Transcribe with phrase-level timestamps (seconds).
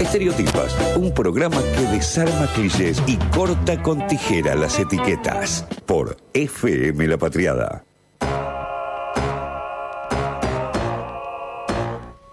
[0.00, 5.66] Estereotipas, un programa que desarma clichés y corta con tijera las etiquetas.
[5.84, 7.84] Por FM La Patriada.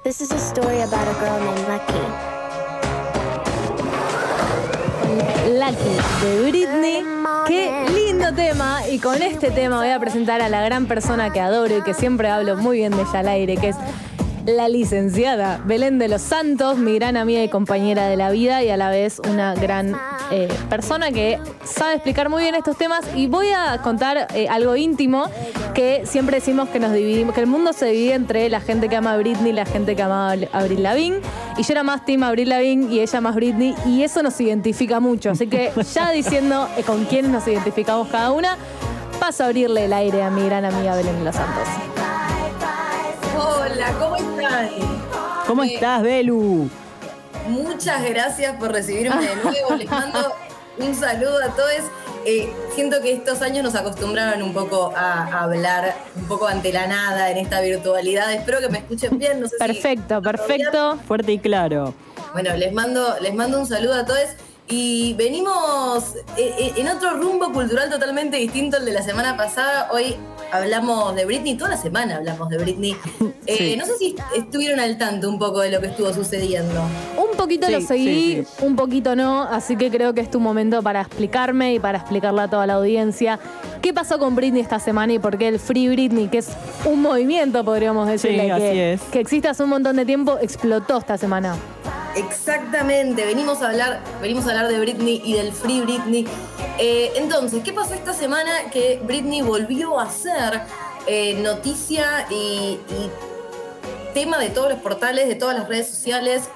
[0.05, 1.99] This is a story about a girl named Lucky.
[5.59, 7.03] Lucky de Britney.
[7.47, 8.87] Qué lindo tema.
[8.87, 11.93] Y con este tema voy a presentar a la gran persona que adoro y que
[11.93, 13.75] siempre hablo muy bien de ella al aire, que es
[14.47, 18.69] la licenciada Belén de los Santos, mi gran amiga y compañera de la vida y
[18.69, 19.93] a la vez una gran
[20.31, 23.05] eh, persona que sabe explicar muy bien estos temas.
[23.13, 25.25] Y voy a contar eh, algo íntimo
[25.73, 28.95] que siempre decimos que nos dividimos, que el mundo se divide entre la gente que
[28.95, 31.19] ama a Britney y la gente que ama a Abril Lavigne.
[31.57, 35.01] Y yo era más team Abril Lavigne y ella más Britney y eso nos identifica
[35.01, 35.29] mucho.
[35.29, 38.57] Así que ya diciendo eh, con quiénes nos identificamos cada una,
[39.19, 41.67] paso a abrirle el aire a mi gran amiga Belén de los Santos.
[43.37, 44.26] Hola, ¿cómo
[45.45, 46.69] ¿Cómo Eh, estás, Belu?
[47.47, 49.75] Muchas gracias por recibirme de nuevo.
[49.77, 50.33] Les mando
[50.79, 51.71] un saludo a todos.
[52.25, 56.73] Eh, siento que estos años nos acostumbraron un poco a, a hablar un poco ante
[56.73, 58.33] la nada en esta virtualidad.
[58.33, 59.39] Espero que me escuchen bien.
[59.39, 60.97] No sé si- Perfecto, perfecto.
[61.07, 61.93] Fuerte y claro.
[62.33, 64.19] Bueno, les mando, les mando un saludo a todos.
[64.69, 69.87] Y venimos eh, eh, en otro rumbo cultural totalmente distinto al de la semana pasada.
[69.93, 70.15] Hoy
[70.51, 72.95] hablamos de Britney, toda la semana hablamos de Britney.
[73.47, 73.77] Eh, Sí.
[73.77, 76.81] No sé si estuvieron al tanto un poco de lo que estuvo sucediendo.
[77.17, 80.41] Un poquito Sí, lo seguí, sí, un poquito no, así que creo que es tu
[80.41, 83.39] momento para explicarme y para explicarle a toda la audiencia
[83.81, 86.49] qué pasó con Britney esta semana y por qué el Free Britney, que es
[86.83, 89.01] un movimiento, podríamos decirle, Sí, así que, es.
[89.03, 91.55] que existe hace un montón de tiempo, explotó esta semana.
[92.17, 96.25] Exactamente, venimos a hablar, venimos a hablar de Britney y del Free Britney.
[96.79, 100.61] Eh, entonces, ¿qué pasó esta semana que Britney volvió a ser
[101.05, 103.11] eh, noticia y, y
[104.13, 106.49] tema de todos los portales, de todas las redes sociales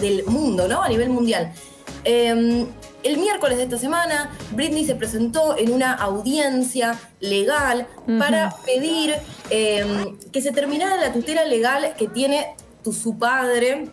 [0.00, 0.82] del mundo, ¿no?
[0.82, 1.52] A nivel mundial.
[2.04, 2.66] Eh,
[3.02, 7.86] el miércoles de esta semana, Britney se presentó en una audiencia legal
[8.18, 9.14] para pedir
[9.50, 13.90] eh, que se terminara la tutela legal que tiene tu, su padre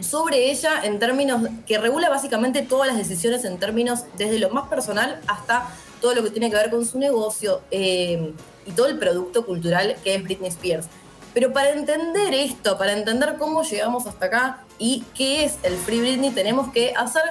[0.00, 4.68] sobre ella en términos que regula básicamente todas las decisiones en términos desde lo más
[4.68, 5.68] personal hasta
[6.00, 8.32] todo lo que tiene que ver con su negocio eh,
[8.66, 10.86] y todo el producto cultural que es Britney Spears.
[11.32, 16.00] Pero para entender esto, para entender cómo llegamos hasta acá y qué es el Free
[16.00, 17.22] Britney, tenemos que hacer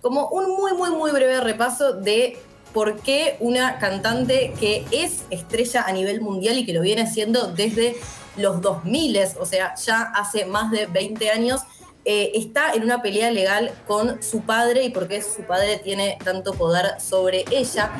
[0.00, 2.38] como un muy, muy, muy breve repaso de
[2.72, 7.48] por qué una cantante que es estrella a nivel mundial y que lo viene haciendo
[7.48, 7.96] desde
[8.36, 11.60] los 2000, o sea, ya hace más de 20 años,
[12.04, 16.18] eh, está en una pelea legal con su padre y por qué su padre tiene
[16.24, 17.90] tanto poder sobre ella.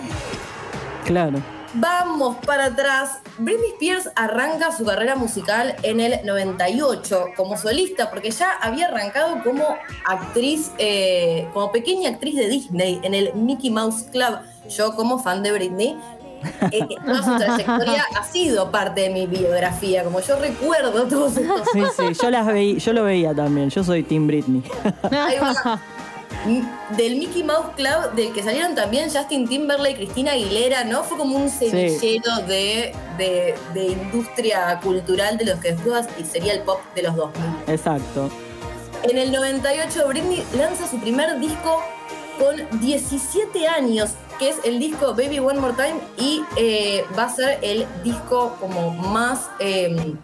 [1.05, 1.41] Claro.
[1.75, 3.21] Vamos para atrás.
[3.39, 9.43] Britney Spears arranca su carrera musical en el 98 como solista, porque ya había arrancado
[9.43, 9.65] como
[10.05, 14.41] actriz, eh, como pequeña actriz de Disney en el Mickey Mouse Club.
[14.69, 15.97] Yo como fan de Britney,
[16.71, 21.69] eh, toda su trayectoria ha sido parte de mi biografía, como yo recuerdo todos estos
[21.73, 23.71] Sí, sí, yo, las veí, yo lo veía también.
[23.71, 24.63] Yo soy Team Britney.
[26.97, 31.05] Del Mickey Mouse Club, del que salieron también Justin Timberlake, Cristina Aguilera, ¿no?
[31.05, 36.55] Fue como un semillero de, de- de industria cultural de los que después y sería
[36.55, 37.43] el pop de los 2000.
[37.69, 38.29] Exacto.
[39.05, 41.81] En el 98, Britney lanza su primer disco
[42.41, 44.11] con 17 años,
[44.43, 48.57] que es el disco Baby One More Time, y eh, va a ser el disco
[48.59, 49.49] como más.
[49.61, 50.17] eh,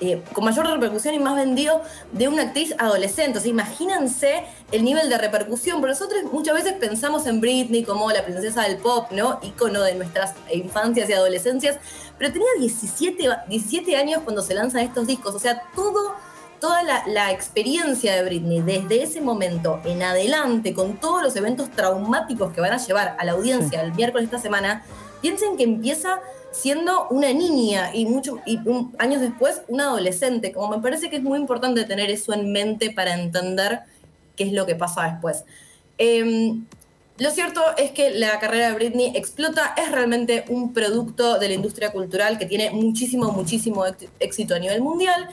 [0.00, 3.38] eh, con mayor repercusión y más vendido de una actriz adolescente.
[3.38, 5.80] O sea, imagínense el nivel de repercusión.
[5.80, 9.38] Porque nosotros muchas veces pensamos en Britney como la princesa del pop, ¿no?
[9.42, 11.78] Ícono de nuestras infancias y adolescencias.
[12.18, 15.34] Pero tenía 17, 17 años cuando se lanzan estos discos.
[15.34, 16.16] O sea, todo
[16.64, 21.70] toda la, la experiencia de Britney desde ese momento en adelante, con todos los eventos
[21.70, 24.82] traumáticos que van a llevar a la audiencia el miércoles de esta semana,
[25.20, 26.20] piensen que empieza
[26.52, 30.52] siendo una niña y, mucho, y un- años después una adolescente.
[30.52, 33.80] Como me parece que es muy importante tener eso en mente para entender
[34.34, 35.44] qué es lo que pasa después.
[35.98, 36.64] Em,
[37.18, 41.54] lo cierto es que la carrera de Britney explota, es realmente un producto de la
[41.54, 43.84] industria cultural que tiene muchísimo, muchísimo
[44.18, 45.28] éxito a nivel mundial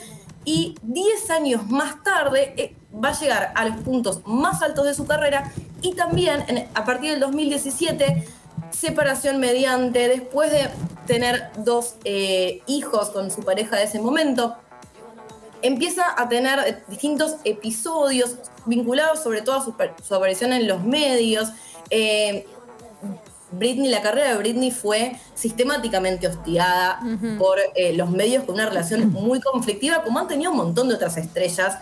[0.45, 4.93] y 10 años más tarde eh, va a llegar a los puntos más altos de
[4.93, 5.51] su carrera
[5.81, 8.25] y también a partir del 2017
[8.71, 10.69] separación mediante, después de
[11.05, 14.55] tener dos eh, hijos con su pareja de ese momento,
[15.61, 21.49] empieza a tener eh, distintos episodios vinculados sobre todo a su, aparición en los medios.
[23.51, 26.99] Britney, la carrera de Britney fue sistemáticamente hostigada
[27.37, 30.95] por eh, los medios con una relación muy conflictiva, como han tenido un montón de
[30.95, 31.77] otras estrellas.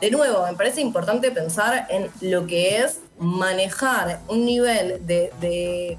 [0.00, 5.98] de nuevo, me parece importante pensar en lo que es manejar un nivel de, de-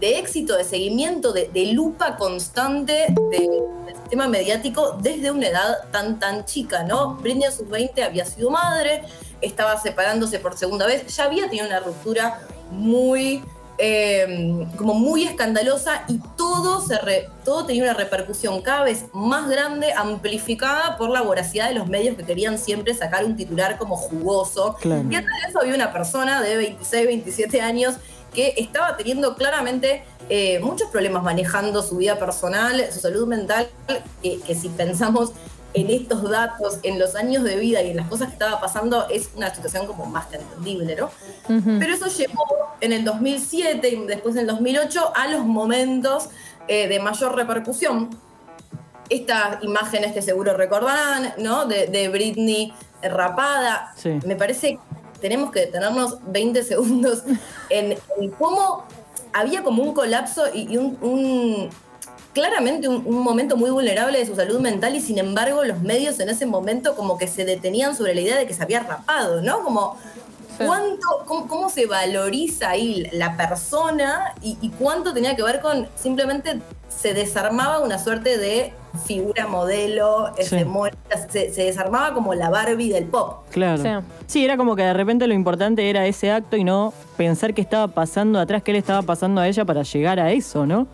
[0.00, 3.38] de éxito, de seguimiento, de, de lupa constante de-
[3.86, 7.14] del sistema mediático desde una edad tan, tan chica, ¿no?
[7.16, 9.02] Britney a sus 20 había sido madre,
[9.40, 13.44] estaba separándose por segunda vez, ya había tenido una ruptura muy,
[13.78, 19.48] eh, como muy escandalosa y todo, se re- todo tenía una repercusión cada vez más
[19.48, 23.96] grande, amplificada por la voracidad de los medios que querían siempre sacar un titular como
[23.96, 24.76] jugoso.
[24.80, 25.04] Claro.
[25.10, 27.94] Y atrás de eso había una persona de 26, 27 años
[28.34, 33.68] que estaba teniendo claramente eh, muchos problemas manejando su vida personal, su salud mental,
[34.22, 35.32] que, que si pensamos
[35.74, 39.08] en estos datos, en los años de vida y en las cosas que estaba pasando,
[39.08, 41.10] es una situación como más que entendible, ¿no?
[41.78, 42.44] Pero eso llevó
[42.80, 46.28] en el 2007 y después en el 2008 a los momentos
[46.68, 48.10] eh, de mayor repercusión.
[49.08, 51.66] Estas imágenes que seguro recordarán, ¿no?
[51.66, 52.72] De, de Britney
[53.02, 53.92] rapada.
[53.96, 54.18] Sí.
[54.24, 54.78] Me parece
[55.14, 57.22] que tenemos que detenernos 20 segundos
[57.68, 58.84] en, en cómo
[59.32, 61.70] había como un colapso y, y un, un-
[62.32, 66.18] claramente un, un momento muy vulnerable de su salud mental y sin embargo los medios
[66.20, 69.42] en ese momento como que se detenían sobre la idea de que se había rapado,
[69.42, 69.62] ¿no?
[69.62, 69.96] Como
[70.58, 75.88] cuánto, cómo, cómo se valoriza ahí la persona y, y cuánto tenía que ver con
[75.96, 78.72] simplemente se desarmaba una suerte de
[79.06, 80.42] figura modelo, Sí.
[80.56, 80.98] hegemónica,
[81.30, 83.46] se, se desarmaba como la Barbie del pop.
[83.50, 83.82] Claro.
[83.82, 83.88] Sí.
[84.26, 84.44] Sí.
[84.44, 87.88] era como que de repente lo importante era ese acto y no pensar qué estaba
[87.88, 90.86] pasando atrás, qué le estaba pasando a ella para llegar a eso, ¿no?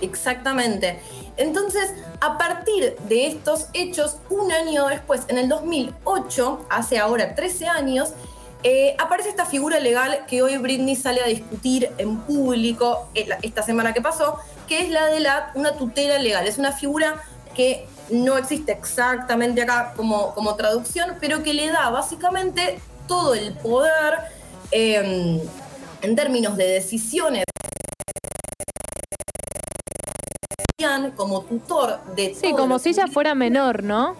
[0.00, 1.00] Exactamente.
[1.36, 7.66] Entonces, a partir de estos hechos, un año después, en el 2008, hace ahora 13
[7.66, 8.12] años,
[8.64, 13.62] eh, aparece esta figura legal que hoy Britney sale a discutir en público eh, esta
[13.62, 16.46] semana que pasó, que es la de la, una tutela legal.
[16.46, 17.22] Es una figura
[17.54, 23.52] que no existe exactamente acá como, como traducción, pero que le da básicamente todo el
[23.54, 24.18] poder
[24.72, 25.40] eh,
[26.02, 27.44] en términos de decisiones
[31.16, 34.14] como tutor de Sí, como si ella fuera menor, ¿no?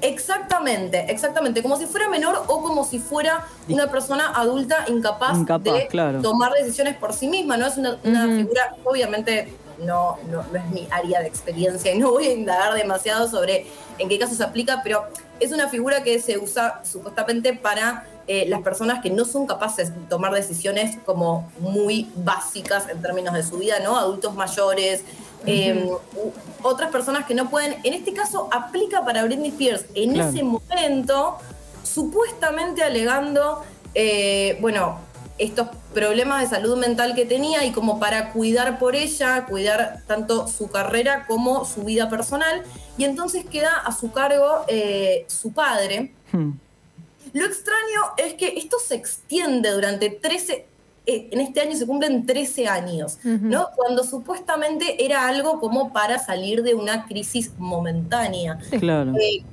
[0.00, 1.62] Exactamente, exactamente.
[1.62, 6.22] Como si fuera menor o como si fuera una persona adulta incapaz, Incapaz, de claro.
[6.22, 7.56] tomar decisiones por sí misma.
[7.56, 12.12] No es una, figura, obviamente no, no, no es mi área de experiencia y no
[12.12, 13.66] voy a indagar demasiado sobre
[13.98, 15.06] en qué caso se aplica, pero
[15.40, 19.94] es una figura que se usa supuestamente para eh, las personas que no son capaces
[19.94, 23.96] de tomar decisiones como muy básicas en términos de su vida, ¿no?
[23.96, 25.04] Adultos mayores,
[25.46, 25.88] eh,
[26.62, 27.76] otras personas que no pueden.
[27.84, 29.84] En este caso aplica para Britney Spears.
[29.94, 30.30] En Claro.
[30.30, 31.38] ese momento,
[31.82, 33.64] supuestamente alegando,
[33.94, 34.98] eh, bueno,
[35.38, 40.48] estos problemas de salud mental que tenía y como para cuidar por ella, cuidar tanto
[40.48, 42.62] su carrera como su vida personal.
[42.98, 46.12] Y entonces queda a su cargo eh, su padre.
[46.32, 46.52] Hmm.
[47.34, 50.66] Lo extraño es que esto se extiende durante 13, eh,
[51.06, 53.68] en este año se cumplen 13 años, ¿no?
[53.76, 58.58] Cuando supuestamente era algo como para salir de una crisis momentánea.
[58.78, 59.12] Claro.
[59.20, 59.44] Eh,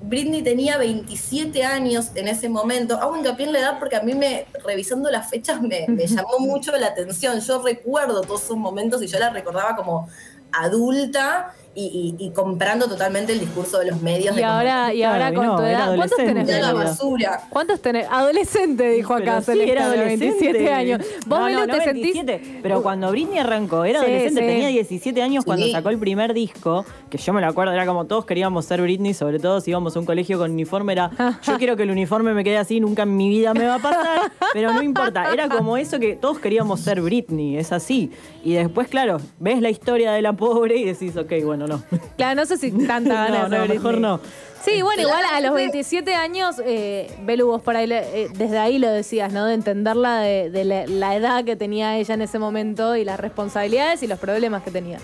[0.00, 2.96] Britney tenía 27 años en ese momento.
[2.96, 6.38] Hago hincapié en la edad porque a mí, me, revisando las fechas, me, me llamó
[6.40, 7.38] mucho la atención.
[7.40, 10.08] Yo recuerdo todos esos momentos y yo la recordaba como
[10.50, 14.34] adulta y, y- y comprando totalmente el discurso de los medios.
[14.34, 15.94] Y de ahora, y Claro, ahora y con no, tu edad.
[15.96, 16.52] ¿Cuántos tenés, adolescente.
[16.54, 16.84] "Mira la Belu?
[16.90, 17.40] basura.
[17.48, 18.06] ¿Cuántos tenés?
[18.10, 20.26] Adolescente, dijo acá sí, Celeste, era de adolescente.
[20.26, 21.00] 27 años.
[21.26, 22.14] ¿Vos, no, no, no, te sentís...?
[22.14, 24.46] 27, Pero cuando Britney arrancó, era Sí, adolescente, sí.
[24.46, 28.04] tenía 17 años cuando sacó el primer disco, que yo me lo acuerdo, era como
[28.06, 31.10] todos queríamos ser Britney, sobre todo si íbamos a un colegio con uniforme, era
[31.42, 33.78] yo quiero que el uniforme me quede así, nunca en mi vida me va a
[33.78, 38.10] pasar, pero no importa, era como eso que todos queríamos ser Britney, es así.
[38.44, 41.82] Y después, claro, ves la historia de la pobre y decís, ok, bueno, no.
[42.16, 43.78] Claro, no sé si tanta ganas No, no, Britney.
[43.78, 44.20] mejor no.
[44.64, 48.58] Sí, bueno, igual a los Claramente- 27 años, eh, Belu, vos por ahí, eh, desde
[48.58, 49.44] ahí lo decías, ¿no?
[49.46, 53.18] De entenderla de, de la, la edad que tenía ella en ese momento y las
[53.18, 54.98] responsabilidades y los problemas que tenía.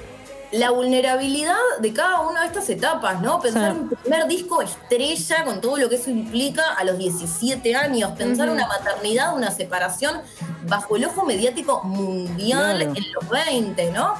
[0.52, 3.38] la vulnerabilidad de cada una de estas etapas, ¿no?
[3.40, 3.78] Pensar Sí.
[3.80, 8.48] un primer disco estrella con todo lo que eso implica a los 17 años, pensar
[8.48, 10.20] una maternidad, una separación
[10.66, 12.94] bajo el ojo mediático mundial Claro.
[12.96, 14.14] en los 20, ¿no?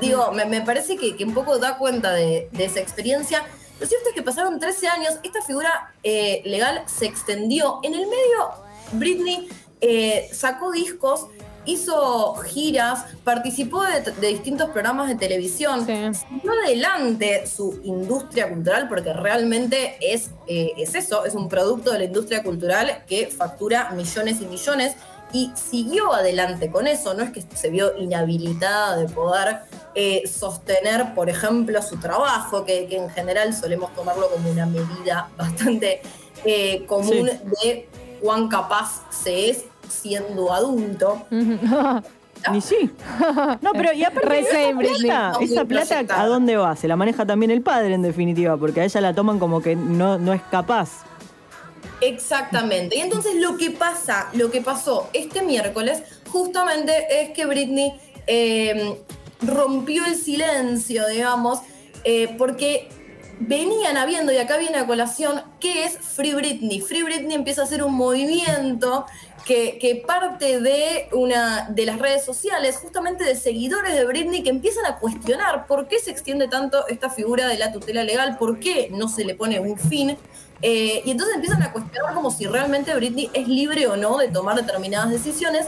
[0.00, 3.44] Digo, me, me parece que, que un poco da cuenta de, de esa experiencia.
[3.80, 7.80] Lo cierto es que pasaron 13 años, esta figura eh, legal se extendió.
[7.82, 8.50] En el medio,
[8.92, 9.48] Britney
[9.80, 11.28] eh, sacó discos,
[11.64, 15.94] hizo giras, participó de, de distintos programas de televisión, Sí.
[16.28, 21.98] siguió adelante su industria cultural, porque realmente es, eh, es eso, es un producto de
[22.00, 24.94] la industria cultural que factura millones y millones
[25.32, 29.58] y siguió adelante con eso, no es que se vio inhabilitada de poder
[29.94, 35.28] eh, sostener, por ejemplo, su trabajo, que, que en general solemos tomarlo como una medida
[35.36, 36.02] bastante
[36.44, 37.26] eh, común
[37.62, 37.88] de
[38.20, 41.22] cuán capaz se es siendo adulto.
[42.50, 42.90] Ni sí.
[43.60, 46.20] No, pero y aparte, esa plata, esa plata.
[46.20, 46.74] ¿a dónde va?
[46.76, 49.76] Se la maneja también el padre, en definitiva, porque a ella la toman como que
[49.76, 51.04] no, no es capaz.
[52.00, 52.96] Exactamente.
[52.96, 57.92] Y entonces lo que pasa, lo que pasó este miércoles, justamente es que Britney
[58.26, 58.96] eh,
[59.42, 61.60] rompió el silencio, digamos,
[62.04, 62.88] eh, porque
[63.40, 66.80] venían habiendo, y acá viene a colación, ¿qué es Free Britney?
[66.80, 69.06] Free Britney empieza a ser un movimiento
[69.46, 74.50] que, que parte de, una, de las redes sociales, justamente de seguidores de Britney, que
[74.50, 78.60] empiezan a cuestionar por qué se extiende tanto esta figura de la tutela legal, por
[78.60, 80.16] qué no se le pone un fin.
[80.62, 84.28] Eh, y entonces empiezan a cuestionar como si realmente Britney es libre o no de
[84.28, 85.66] tomar determinadas decisiones.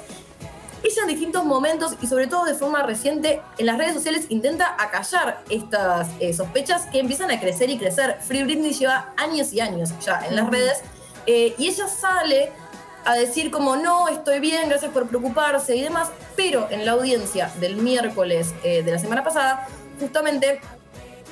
[0.83, 4.75] Ella en distintos momentos y sobre todo de forma reciente en las redes sociales intenta
[4.79, 8.19] acallar estas eh, sospechas que empiezan a crecer y crecer.
[8.21, 10.83] Free Britney lleva años y años ya en las redes
[11.27, 12.51] eh, y ella sale
[13.05, 17.51] a decir como no, estoy bien, gracias por preocuparse y demás, pero en la audiencia
[17.61, 19.69] del miércoles eh, de la semana pasada,
[20.01, 20.61] justamente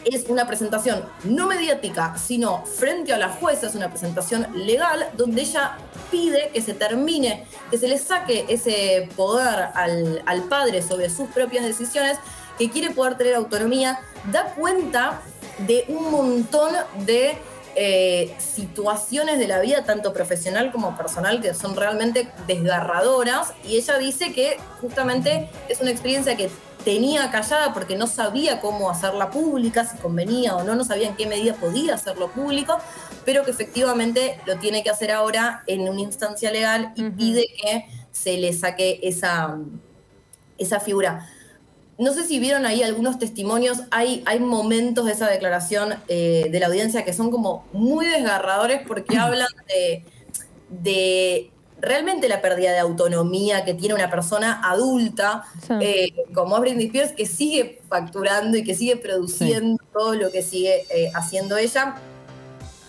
[0.04, 5.42] es una presentación no mediática, sino frente a la jueza, es una presentación legal donde
[5.42, 5.78] ella
[6.11, 11.28] pide que se termine, que se le saque ese poder al, al padre sobre sus
[11.30, 12.19] propias decisiones,
[12.59, 15.21] que quiere poder tener autonomía, da cuenta
[15.66, 16.73] de un montón
[17.07, 17.38] de
[17.76, 23.52] eh, situaciones de la vida, tanto profesional como personal, que son realmente desgarradoras.
[23.64, 26.50] Y ella dice que justamente es una experiencia que
[26.84, 31.16] tenía callada porque no sabía cómo hacerla pública, si convenía o no, no sabía en
[31.16, 32.78] qué medida podía hacerlo público,
[33.25, 37.87] pero que efectivamente lo tiene que hacer ahora en una instancia legal y pide que
[38.12, 39.58] se le saque esa,
[40.58, 41.28] esa figura.
[41.99, 46.60] No sé si vieron ahí algunos testimonios, hay, hay momentos de esa declaración eh, de
[46.60, 50.04] la audiencia que son como muy desgarradores porque hablan de,
[50.70, 55.75] de realmente la pérdida de autonomía que tiene una persona adulta, Sí.
[55.80, 60.42] eh, como es Britney Spears, que sigue facturando y que sigue produciendo todo lo que
[60.42, 61.96] sigue eh, haciendo ella.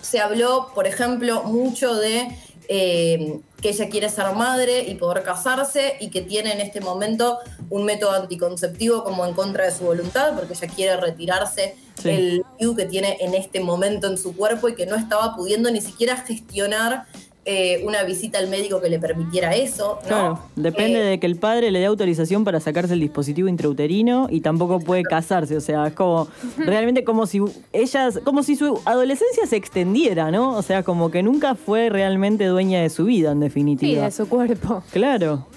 [0.01, 2.27] Se habló, por ejemplo, mucho de
[2.73, 7.37] eh, que ella quiere ser madre y poder casarse y que tiene en este momento
[7.69, 12.09] un método anticonceptivo como en contra de su voluntad, porque ella quiere retirarse Sí.
[12.09, 15.69] el IU que tiene en este momento en su cuerpo y que no estaba pudiendo
[15.69, 17.05] ni siquiera gestionar
[17.43, 19.99] eh, una visita al médico que le permitiera eso.
[20.03, 20.07] ¿no?
[20.07, 24.27] Claro, depende Eh, de que el padre le dé autorización para sacarse el dispositivo intrauterino
[24.29, 25.57] y tampoco puede casarse.
[25.57, 27.41] O sea, es como realmente como si
[27.73, 30.55] ellas, como si su adolescencia se extendiera, ¿no?
[30.55, 34.03] O sea, como que nunca fue realmente dueña de su vida, en Sí, definitiva.
[34.05, 34.83] de su cuerpo.
[34.91, 35.47] Claro.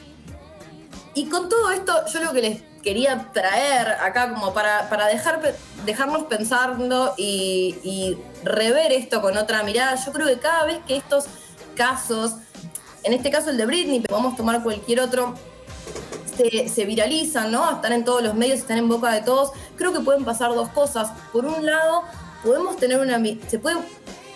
[1.14, 5.54] Y con todo esto, yo lo que les quería traer acá como para, para dejar,
[5.86, 10.96] dejarnos pensando y, y rever esto con otra mirada, yo creo que cada vez que
[10.96, 11.26] estos
[11.74, 12.36] casos,
[13.02, 15.34] en este caso el de Britney, pero podemos tomar cualquier otro,
[16.36, 17.70] se, se viralizan, ¿no?
[17.70, 20.68] Están en todos los medios, están en boca de todos, creo que pueden pasar dos
[20.70, 21.10] cosas.
[21.32, 22.02] Por un lado,
[22.42, 23.22] podemos tener una...
[23.48, 23.76] Se puede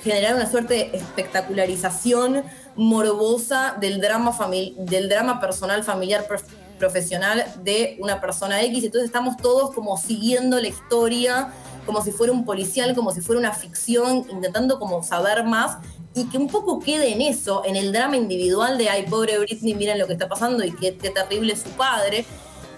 [0.04, 2.44] generar una suerte de espectacularización
[2.76, 6.44] morbosa del drama, famili- del drama personal, familiar, prof-
[6.78, 8.84] profesional de una persona X.
[8.84, 11.52] Entonces estamos todos como siguiendo la historia,
[11.88, 15.78] como si fuera un policial, como si fuera una ficción, intentando como saber más
[16.14, 19.74] y que un poco quede en eso, en el drama individual de, ay, pobre Britney,
[19.74, 22.26] miren lo que está pasando y qué, qué terrible es su padre.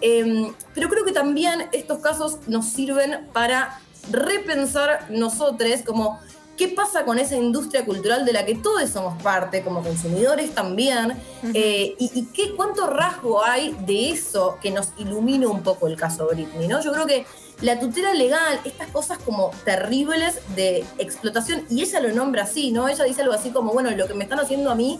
[0.01, 3.81] Eh, pero creo que también estos casos nos sirven para
[4.13, 6.21] repensar nosotros como
[6.57, 11.21] qué pasa con esa industria cultural de la que todos somos parte, como consumidores también,
[11.53, 15.97] eh, y, y qué, cuánto rasgo hay de eso que nos ilumina un poco el
[15.97, 16.81] caso Britney, ¿no?
[16.81, 17.27] Yo creo que
[17.63, 22.89] la tutela legal, estas cosas como terribles de explotación, y ella lo nombra así, ¿no?
[22.89, 24.99] Ella dice algo así como, bueno, lo que me están haciendo a mí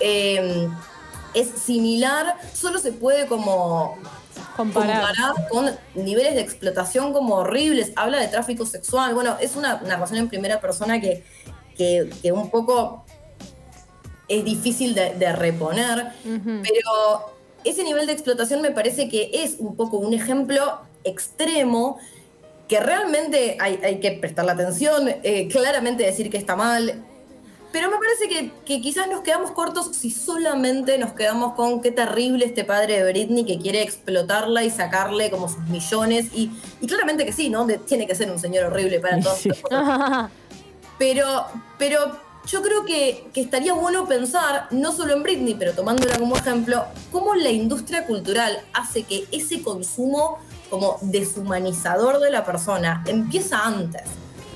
[0.00, 0.68] eh,
[1.34, 3.96] es similar, solo se puede como
[4.56, 5.00] Comparar.
[5.06, 10.18] comparar con niveles de explotación como horribles, habla de tráfico sexual, bueno, es una narración
[10.18, 11.24] en primera persona que,
[11.76, 13.04] que, que un poco
[14.28, 19.76] es difícil de, de reponer, pero ese nivel de explotación me parece que es un
[19.76, 21.98] poco un ejemplo extremo
[22.68, 27.04] que realmente hay, hay que prestarle atención, eh, claramente decir que está mal,
[27.70, 31.90] pero me parece que, que quizás nos quedamos cortos si solamente nos quedamos con qué
[31.90, 36.26] terrible este padre de Britney que quiere explotarla y sacarle como sus millones.
[36.34, 36.50] Y,
[36.82, 37.64] y claramente que sí, ¿no?
[37.64, 39.38] De- tiene que ser un señor horrible para todos.
[39.38, 39.50] Sí.
[40.98, 41.46] Pero,
[41.78, 42.16] pero
[42.46, 46.84] yo creo que, que estaría bueno pensar, no solo en Britney, pero tomándola como ejemplo,
[47.10, 50.38] cómo la industria cultural hace que ese consumo
[50.72, 54.02] como deshumanizador de la persona empieza antes,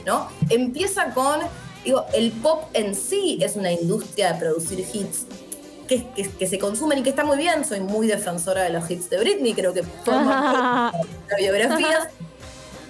[0.06, 0.28] ¿no?
[0.48, 1.40] Empieza con
[1.84, 5.24] Digo, el pop en sí es una industria de producir hits
[5.86, 7.64] que, que- que se consumen y que está muy bien.
[7.64, 10.52] Soy muy defensora de los hits de Britney, creo que forman
[10.92, 12.10] parte de la biografía.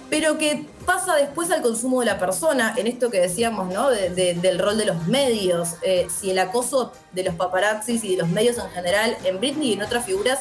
[0.09, 3.89] Pero que pasa después al consumo de la persona, en esto que decíamos, ¿no?
[3.91, 5.75] De- de- del rol de los medios.
[5.83, 9.69] Eh, si el acoso de los paparazzis y de los medios en general, en Britney
[9.69, 10.39] y en otras figuras,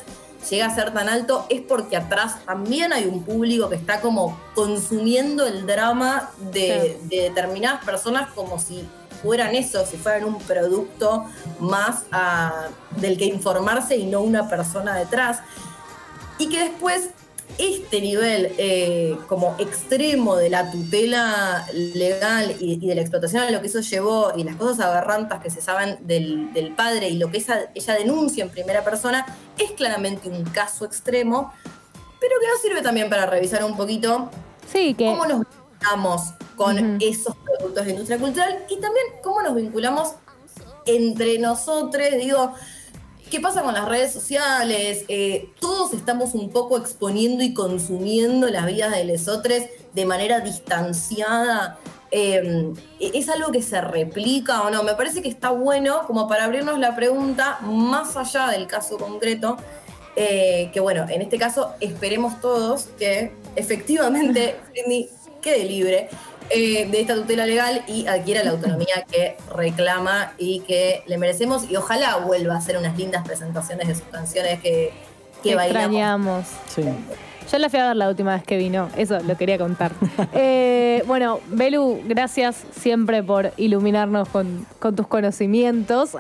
[0.50, 4.38] llega a ser tan alto, es porque atrás también hay un público que está como
[4.54, 8.86] consumiendo el drama de, de determinadas personas como si
[9.22, 11.24] fueran eso, si fueran un producto
[11.58, 12.68] más ah,
[13.00, 15.40] del que informarse y no una persona detrás.
[16.38, 17.10] Y que después
[17.58, 23.50] este nivel eh, como extremo de la tutela legal y, y de la explotación a
[23.50, 27.16] lo que eso llevó y las cosas aberrantes que se saben del, del padre y
[27.18, 29.24] lo que esa- ella denuncia en primera persona
[29.58, 31.52] es claramente un caso extremo,
[32.20, 34.30] pero que nos sirve también para revisar un poquito
[34.70, 35.06] Sí, que.
[35.06, 36.22] cómo nos vinculamos
[36.56, 40.12] con esos productos de industria cultural y también cómo nos vinculamos
[40.86, 42.52] entre nosotros, digo,
[43.30, 45.04] ¿qué pasa con las redes sociales?
[45.08, 51.78] Eh, todos estamos un poco exponiendo y consumiendo las vidas de lesotres de manera distanciada.
[52.10, 54.82] Eh, ¿Es algo que se replica o no?
[54.82, 59.56] Me parece que está bueno como para abrirnos la pregunta más allá del caso concreto.
[60.18, 65.10] eh, que bueno, en este caso esperemos todos que efectivamente Britney
[65.42, 66.08] quede libre
[66.50, 71.70] eh, de esta tutela legal y adquiera la autonomía que reclama y que le merecemos
[71.70, 74.92] y ojalá vuelva a hacer unas lindas presentaciones de sus canciones que,
[75.42, 75.84] que que bailamos.
[75.84, 76.46] extrañamos.
[76.74, 76.84] Sí.
[77.50, 79.92] Yo la fui a ver la última vez que vino, eso lo quería contar.
[80.38, 86.16] Eh, bueno, Belu, gracias siempre por iluminarnos con, con tus conocimientos,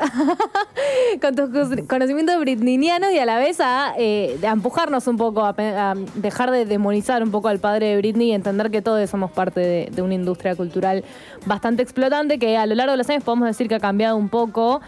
[1.20, 5.94] con tus conocimientos britninianos y a la vez a, eh, a empujarnos un poco, a,
[6.14, 9.60] dejar de demonizar un poco al padre de Britney y entender que todos somos parte
[9.60, 11.04] de, de una industria cultural
[11.46, 14.28] bastante explotante que a lo largo de los años podemos decir que ha cambiado un
[14.28, 14.80] poco,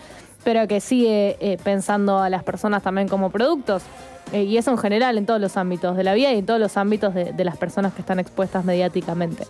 [0.45, 3.83] pero que sigue eh, pensando a las personas también como productos.
[4.33, 6.61] Eh, y eso en general en todos los ámbitos de la vida y en todos
[6.61, 9.45] los ámbitos de, de las personas que están expuestas mediáticamente.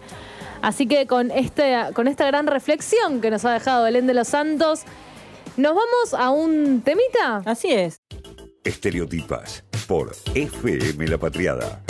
[0.63, 4.29] Así que con, este, con esta gran reflexión que nos ha dejado Belén de los
[4.29, 4.83] Santos,
[5.57, 7.43] nos vamos a un temita.
[7.45, 8.01] Así es.
[8.65, 11.83] Estereotipas por FM La Patriada.